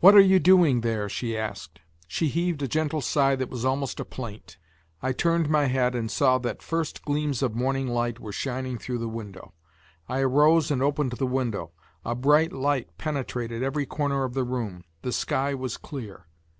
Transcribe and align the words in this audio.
"What 0.00 0.16
are 0.16 0.20
you 0.20 0.40
doing 0.40 0.80
there?" 0.80 1.08
she 1.08 1.38
asked. 1.38 1.78
She 2.08 2.26
heaved 2.26 2.60
a 2.60 2.66
gentle 2.66 3.00
sigh 3.00 3.36
that 3.36 3.50
was 3.50 3.64
almost 3.64 4.00
a 4.00 4.04
plaint. 4.04 4.58
I 5.00 5.12
turned 5.12 5.48
my 5.48 5.66
head 5.66 5.94
and 5.94 6.10
saw 6.10 6.38
that 6.38 6.60
first 6.60 7.04
gleams 7.04 7.40
of 7.40 7.54
morning 7.54 7.86
light 7.86 8.18
were 8.18 8.32
shining 8.32 8.78
through 8.78 8.98
the 8.98 9.08
window. 9.08 9.54
I 10.08 10.22
arose 10.22 10.72
and 10.72 10.82
opened 10.82 11.12
the 11.12 11.24
window; 11.28 11.70
a 12.04 12.16
bright 12.16 12.52
light 12.52 12.98
penetrated 12.98 13.62
every 13.62 13.86
corner 13.86 14.24
of 14.24 14.34
the 14.34 14.42
room. 14.42 14.82
The 15.02 15.12
sky 15.12 15.54
was 15.54 15.76
clear. 15.76 16.26